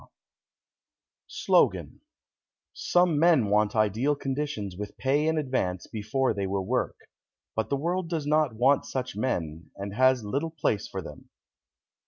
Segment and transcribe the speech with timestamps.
[1.27, 2.01] _SLOGAN
[2.73, 6.95] Some men want ideal conditions with pay in advance before they will work.
[7.55, 11.29] But the world does not want such men, and has little place for them.